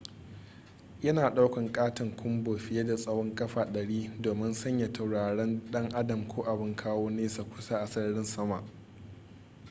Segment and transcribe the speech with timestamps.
[1.03, 6.41] yana daukan katon kunbo fiye da tsawon kafa 100 domin sanya tauraron dan adam ko
[6.43, 8.63] abin kawo nesa kusa a sararin sama